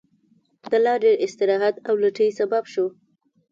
[0.71, 2.85] د لا ډېر استراحت او لټۍ سبب شو.